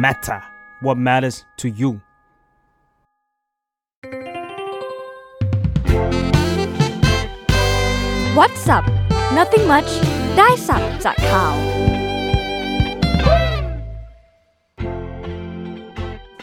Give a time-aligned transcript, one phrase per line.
[0.00, 0.40] matter
[0.80, 2.00] what matters to you
[8.38, 8.84] What's up
[9.38, 9.90] Nothing much
[10.38, 11.54] ได้สับจากข่าว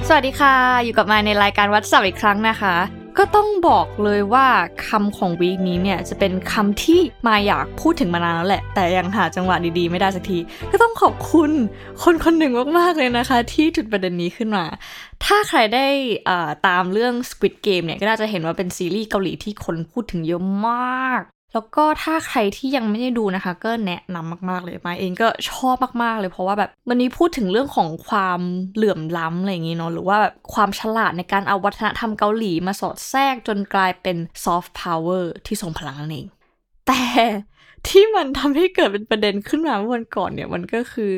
[0.08, 0.54] สวัสดีค่ะ
[0.84, 2.76] อยู่กับมาในรายการวัดสับอีกครั้งนะคะ
[3.18, 4.48] ก็ต้องบอกเลยว่า
[4.88, 10.40] คำของวีคนี้เนี่ยจะเป็นคำที่มาอยากพูดถึงมานานแล้วแหละ แต่ยังหาจังหวะดีๆไม่ได้สักที
[10.72, 11.52] ก็ต้องขอบคุณ
[12.04, 14.66] คนคนหนึ่งมากๆเลยนะคะ ที่จุดประเด็นนี้ขึ้นมา
[15.25, 15.88] ถ้าใครได้
[16.68, 21.22] ตามเรื่อง Squid Game เนี่ยก็น่าจะเห็นว่าเป็นซีรีส์เกาหลีที่คนพูดถึงเยอะมาก
[21.57, 28.39] แล้วก็ถ้าใครที่ยังไม่ได้ดูนะคะ ก็แนะนำมาก ๆ เลยมาเองก็ชอบมาก ๆ เลยเพราะว่าแบบวันนี้พูดถึงเรื่องของความ
[28.75, 36.28] เหลื่อมล้ำอะไรอย่างงี้เนาะหรือว่าแบบความฉลาดในการเอาวัฒนธรรมเกาหลีมาสอดแทรกจนกลายเป็นซอฟต์พาวเวอร์ที่ทรงพลังนั่นเอง
[36.88, 37.02] แต่
[37.88, 41.14] ที่มันทำให้เกิดเป็นประเด็นขึ้นมาเมื่อวันก่อนเนี่ยมันก็คือ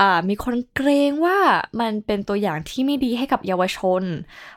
[0.00, 1.38] อ่ามีคนเกรงว่า
[1.80, 4.02] มันเป็นตัวอย่างที่ไม่ดีให้กับเยาวชน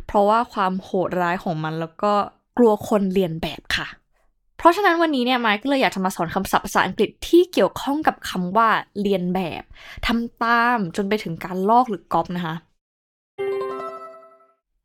[0.05, 2.13] เพราะว่าความโหดร้ายของมันแล้วก็
[2.57, 3.88] กลัวคนเรียนแบบค่ะ
[4.59, 8.69] เพราะฉะนั้นวันนี้เนี่ยไมค์ก็เลยอยากจะมาสอนคำศัพท์ภาษาอังกฤษที่เกี่ยวข้องกับคำว่า
[9.01, 9.63] เรียนแบบ
[10.07, 12.55] ทำตามจนไปถึงการลอกหรือก๊อปนะคะ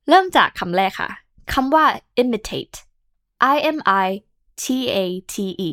[0.08, 1.10] เริ่มจากคำแรกค่ะ
[1.52, 1.84] คำว่า
[2.22, 2.76] imitate
[3.54, 4.08] i m i
[4.62, 4.96] t a
[5.32, 5.34] t
[5.66, 5.70] e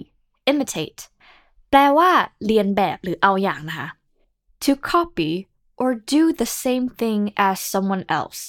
[0.49, 1.01] imitate
[1.69, 2.09] แปลว่า
[2.45, 3.87] เรียนแบบหรือเอาอย่างนะคะ
[4.63, 5.31] to copy
[5.81, 8.41] or do the same thing as someone else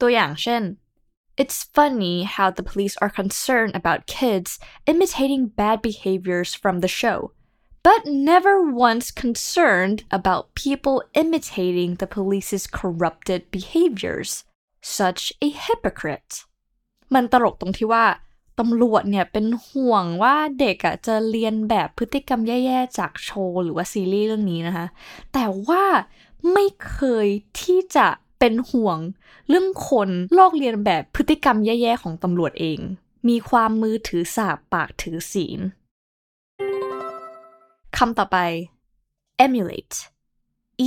[0.00, 0.62] ตัวอย่างเช่น
[1.37, 7.31] It's funny how the police are concerned about kids imitating bad behaviors from the show,
[7.83, 14.45] but never once concerned about people imitating the police's corrupted behaviors.
[14.81, 16.33] Such a hypocrite.
[17.13, 18.05] มันตลกตรงที่ว่า
[18.59, 24.85] ตำรวจเนี่ยเป็นห่วงว่าเด็กอะจะเรียนแบบพฤติกรรมแย่ๆจากโชว์หรือว่าซีรีส์เรื่องนี้นะคะ
[25.33, 25.83] แต่ว่า
[26.53, 27.27] ไม่เคย
[27.61, 28.07] ที่จะ
[28.44, 28.98] เป็นห่วง
[29.48, 32.78] เรื่องคนลอกเรียนแบบพฤติกรรมแย่ๆของตำรวจเอง
[33.28, 35.60] มีความมือถือสาบปากถือศีล
[37.96, 38.38] คำต่อไป
[39.44, 39.96] emulate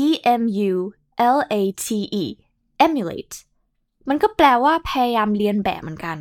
[0.04, 0.06] e
[0.42, 0.74] m u
[1.36, 1.88] l a t
[2.22, 2.26] e
[2.86, 3.36] emulate
[4.08, 6.18] มันก็แปลว่าพยายามเรียนแบบเหมือนกัน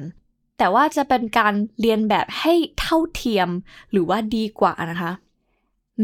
[0.58, 3.48] แต่ว่าจะเป็นการเรียนแบบให้เท่าเทียม
[3.90, 5.12] หรือว่าดีกว่านะคะ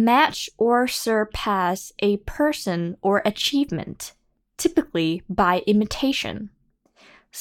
[0.09, 1.79] match or surpass
[2.11, 4.01] a person or achievement
[4.63, 5.11] typically
[5.41, 6.37] by imitation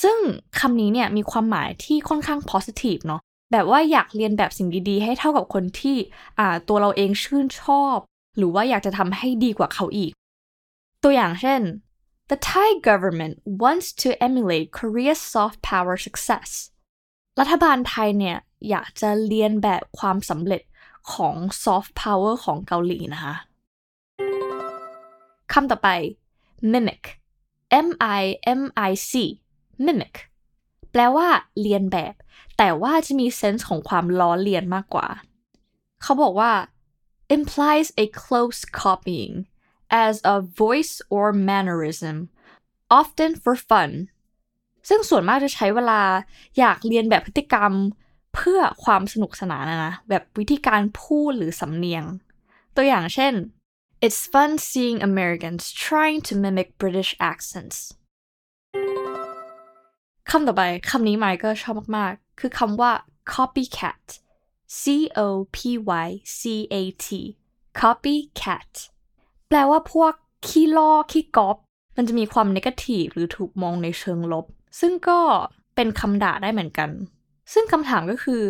[0.02, 0.18] ซึ่ง
[0.60, 3.22] คำนี้เนี่ยมีความหมายที่ค่อนข้าง positive เนาะ
[3.52, 5.98] แบบว่าอยากเรียนแบบสิ่งดีๆ ให้เท่ากับคนที่
[6.68, 7.98] ตัวเราเองชื่นชอบ
[8.38, 10.12] หรือว่าอยากจะทำให้ดีกว่าเขาอีก
[11.04, 11.62] ตัวอย่างเช่น
[12.30, 16.50] The Thai government wants to emulate Korea's soft power success
[17.40, 18.38] รัฐบาลไทยเนี่ย
[18.70, 20.62] อยากจะเรียนแบบความสำเร็จ
[21.14, 23.34] ของ soft power ของเกาหลีนะคะ
[25.54, 25.90] คำต่อไป
[26.74, 27.04] mimic
[27.86, 27.88] m
[28.22, 28.24] i
[28.60, 29.12] m i c
[29.86, 30.16] mimic
[30.92, 31.28] แปลว่า
[31.62, 32.14] เรียนแบบ
[32.58, 35.08] แต่ว่าจะมีเซนส์ของความล้อเลียนมากกว่า
[36.02, 36.52] เขาบอกว่า
[37.36, 39.34] implies a close copying
[40.06, 42.18] as a voice or mannerism
[43.00, 43.92] often for fun
[44.90, 46.02] ซึ่งส่วนมากจะใช้เวลา
[46.60, 47.74] อยากเรียนแบบพฤติกรรม
[48.36, 52.04] เพื่อความสนุกสนานนะนะ แบบวิธีการพูดหรือสำเนียง
[52.76, 53.34] ตัวอย่างเช่น
[54.02, 57.78] It's fun seeing Americans trying to mimic British accents
[60.30, 62.92] คำต่อไปคำนี้ไมค์ก็ชอบมากๆ คือคำว่า
[63.34, 64.02] copycat
[64.82, 64.84] c
[65.26, 65.58] o p
[66.06, 66.08] y
[66.40, 66.42] c
[66.74, 67.08] a t
[67.80, 68.72] copycat
[69.48, 70.14] แปลว่าพวก
[70.48, 71.58] ขี้ลอกขี้ก๊อป
[71.98, 74.46] มันจะมีความนกาทีฟหรือถูกมองในเชิงลบ
[74.80, 75.20] ซึ่งก็
[75.76, 76.90] เป็นคำด่าได้เหมือนกัน
[77.54, 78.42] ซึ่งคำถามก็คือ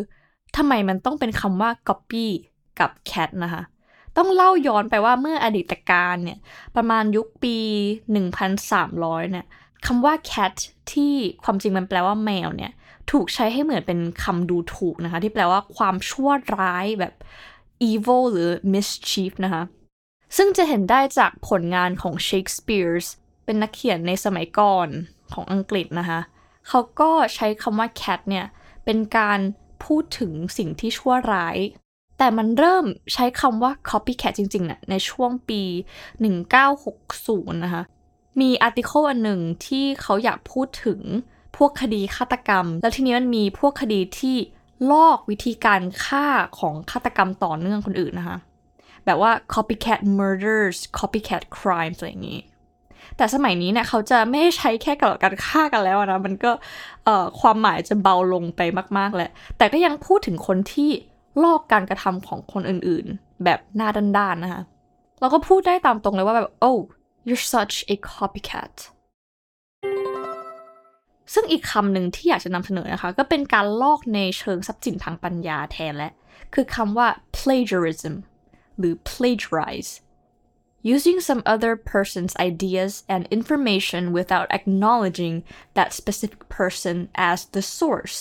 [0.58, 2.28] ทำไมมันต้องเป็นคำว่า copy
[2.80, 3.64] กับ cat นะคะ
[4.20, 6.40] ต้องเล่าย้อนไปว่าเมื่ออดีตการเนี่ย
[6.76, 7.58] ประมาณยุคปี
[8.26, 9.46] 1,300 เนี่ย
[9.86, 10.56] คำว่า cat
[10.92, 11.14] ที่
[11.44, 12.72] ความจริงมันแปลว่าแมวเนี่ย
[13.12, 17.14] ถูกใช้ให้เหมือนเป็นคำดูถูกนะคะ ที่แปลว่าความชั่วร้ายแบบ
[17.90, 19.64] evil หรือ mischief นะคะ
[20.38, 23.06] ซึ่งจะเห็นได้จากผลงานของเชคสเปียร์ส
[23.46, 24.88] เป็นนักเขียนในสมัยก่อน
[25.34, 26.20] ของอังกฤษนะคะ
[26.68, 28.46] เขาก็ใช้คำว่า cat เนี่ย
[28.86, 29.40] เป็นการ
[29.86, 31.58] พูดถึงสิ่งที่ชั่วร้าย
[32.20, 35.62] แต่มันเริ่มใช้คำว่า copycat จริงๆนะในช่วงปี
[36.38, 37.84] 1960 นะคะ
[38.42, 41.02] มีอาร์ติเคิลอันหนึ่งที่เขาอยากพูดถึง
[41.58, 44.38] พวกคดีฆาตกรรม แล้วทีนี้มันมีพวกคดีที่
[44.92, 46.26] ลอกวิธีการฆ่า
[46.60, 48.38] ของฆาตกรรมต่อเนื่องคนอื่นนะคะ
[49.06, 52.42] แบบว่า copycat murders copycat crimes อะไรอย่างนี้
[53.18, 56.52] แต่สมัยนี้เนี่ยเขาจะไม่ใช้แค่กับการฆ่ากันแล้วนะ มันก็
[57.40, 58.62] ความหมายจะเบาลงไป
[58.98, 60.92] มาก ๆแหละแต่ก็ยังพูดถึงคนที่
[61.44, 64.62] ลอกการกระทำของคนอื่นๆ แบบหน้าด้านๆนะคะ
[65.20, 66.80] เราก็พูดได้ตามตรงเลยว่าแบบ oh
[67.28, 68.74] you're such a copycat
[71.34, 76.12] ซึ่งอีกคำหนึ่งที่อยากจะนำเสนอนะคะ ก็เป็นการลอกในเชิงทรัพย์สินทางปัญญาแทนและ
[76.54, 78.16] คือคำว่า plagiarism
[78.78, 79.92] หรือ plagiarize
[80.94, 85.36] using some other person's ideas and information without acknowledging
[85.78, 86.96] that specific person
[87.30, 88.18] as the source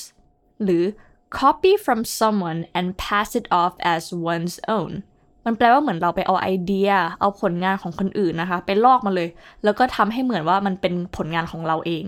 [0.62, 0.84] หรือ
[1.30, 4.02] copy from someone and pass it off as
[4.32, 4.92] one's own
[5.44, 6.90] มันแปลว่าเหมือนเราไปเอาไอเดีย
[7.20, 9.28] เอาผลงานของคนอื่นนะคะ ไปลอกมาเลย
[9.64, 12.04] แล้วก็ทำให้เหมือนว่ามันเป็นผลงานของเราเอง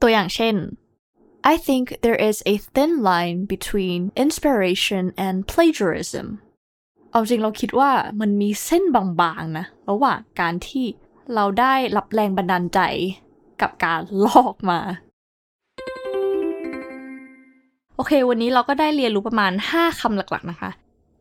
[0.00, 0.54] ตัวอย่างเช่น
[1.52, 6.26] I think there is a thin line between inspiration and plagiarism
[7.10, 7.90] เอาจริงเราคิดว่า
[8.20, 10.86] มันมีเส้นบางๆนะระหว่างการที่
[11.34, 12.80] เราได้รับแรงบันดาลใจ
[13.60, 14.80] กับการลอกมา
[18.02, 20.70] อเควันนี้เราก็ได้เรียนรู้ประมาณ 5คำหลักๆนะคะ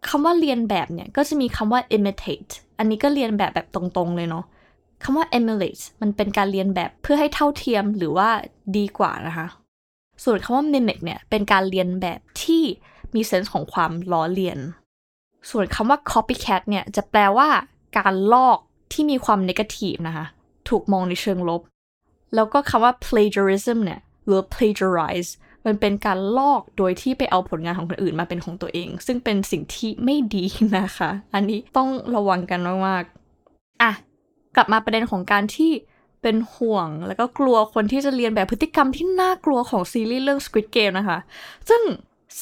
[0.07, 4.45] คำว่าเรียนแบบเนี่ย ก็จะมีคำว่า imitate อันนี้ก็เรียนแบบแบบตรงๆเลยเนาะ
[5.03, 8.29] คำว่า emulate มันเป็นการเรียนแบบเพื่อให้เท่าเทียมหรือว่า
[8.77, 9.47] ดีกว่านะคะ
[10.23, 12.63] ส่วนคำว่า mimic เนี่ย เป็นการเรียนแบบที่
[13.15, 14.59] มีเซนส์ของความล้อเลียน
[15.49, 17.49] ส่วนคำว่า copycat เนี่ย จะแปลว่า
[17.97, 18.57] การลอก
[18.93, 20.25] ที่มีความ negative นะคะ
[20.69, 21.61] ถูกมองในเชิงลบ
[22.35, 25.29] แล้วก็คำว่า plagiarism เนี่ย หรือ plagiarize
[25.65, 30.45] มันเป็นการลอกโดยที่ไปเอาผลงานของคนอื่นมาเป็นของตัวเอง ซึ่งเป็นสิ่งที่ไม่ดี
[30.77, 33.91] นะคะ อันนี้ต้องระวังกันมากๆอะ
[34.55, 35.71] กลับมาประเด็นของการที่
[36.21, 41.19] เป็นห่วงแล้วก็กลัวคนที่จะเรียนแบบพฤติกรรมที่น่ากลัวของซีรีส์เรื่อง Squid Game นะคะ
[41.69, 41.81] ซึ่ง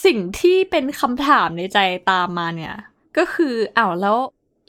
[0.06, 1.80] สิ่งที่เป็นคำถามในใจ
[2.12, 2.76] ตามมาเนี่ย
[3.18, 4.18] ก็คืออ้าวแล้ว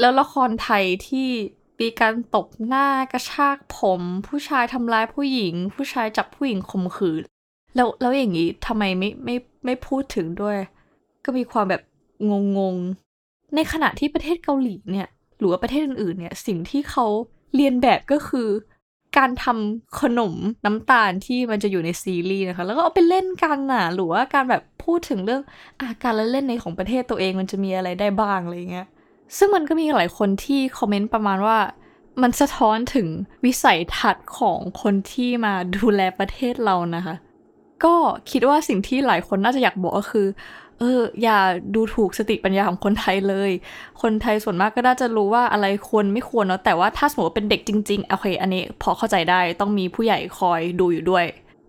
[0.00, 1.28] แล้วละครไทยที่
[1.80, 7.22] มีการตบหน้ากระชากผม ผู้ชายทำร้ายผู้หญิง ผู้ชายจับผู้หญิงข่มขืน
[7.74, 10.56] แล้วแล้วอย่างนี้ทำไมไม่ไม่ไม่พูดถึงด้วย
[11.24, 11.82] ก็มีความแบบ
[12.30, 15.08] งงงๆในขณะที่ประเทศเกาหลีเนี่ย
[15.38, 17.06] หรือว่าประเทศอื่นๆเนี่ยสิ่งที่เขา
[17.54, 18.48] เรียนแบบก็คือ
[19.18, 20.34] การทำขนม
[20.64, 25.42] น้ำตาลที่มันจะอยู่ในซีรีส์นะคะ แล้วก็เอาไปเล่นกันน่ะ หรือว่าการแบบพูดถึงเรื่อง
[25.80, 28.86] อาการละเล่นในของประเทศตัวเองมันจะมีอะไรได้บ้างอะไรเงี้ย
[29.36, 31.58] ซึ่งมันก็มีหลายคนที่คอมเมนต์ประมาณว่า
[32.22, 33.08] มันสะท้อนถึง
[33.44, 37.14] วิสัยทัศน์ของคนที่มาดูแลประเทศเรานะคะ
[37.84, 37.94] ก็
[38.30, 40.26] คิดว่าสิ่งที่หลายคนน่าจะอยากบอกก็คือ
[40.78, 41.38] เออ อย่า
[41.74, 43.50] ดูถูกสติปัญญาของคนไทยเลย
[44.02, 51.24] คนไทยส่วนมากก็น่าจะรู้ว่าอะไรควรไม่ควรเนาะ แต่ว่าถ้าสมมติว่าเป็นเด็กจริงๆ โอเค อันนี้พอเข้าใจได้ ต้องมีผู้ใหญ่คอยดูอยู่ด้วย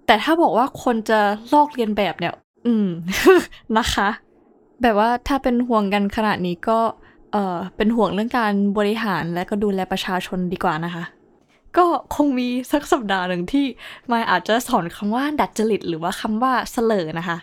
[0.07, 1.19] แต่ถ้าบอกว่าคนจะ
[1.53, 2.33] ลอกเรียนแบบเนี่ย
[2.67, 2.87] อืม
[3.77, 4.09] นะคะ
[4.81, 6.79] แบบว่าถ้าเป็นห่วงกันขนาดนี้ก็
[7.31, 11.03] เออเป็นห่วงเรื่องการบริหารและก็ดูแลประชาชนดีกว่านะคะ
[11.77, 11.85] ก็
[12.15, 13.65] คงมีสักสัปดาห์หนึ่งที่
[14.12, 17.38] มายอาจจะสอนคำว่าดัดจริตหรือว่าคำว่าเสลอนะคะ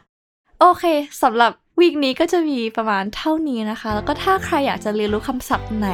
[0.61, 0.85] โอเค
[1.23, 5.91] สำหรับวีคนี้ก็จะมีประมาณเท่านี้นะคะ แล้วก็ถ้าใครอยากจะเรียนรู้คำศัพท์ไหน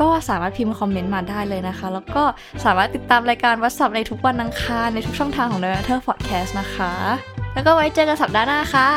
[0.00, 2.24] ก็สามารถพิมพ์คอมเมนต์มาได้เลยนะคะ แล้วก็
[2.64, 6.92] สามารถติดตามรายการวัดศัพท์ในทุกวันอังคารในทุกช่องทางของ The Matter Podcast นะคะ
[7.54, 8.90] แล้วก็ไว้เจอกันสัปดาห์หน้าค่ะ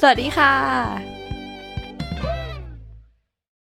[0.00, 1.15] สวัสดีค่ะ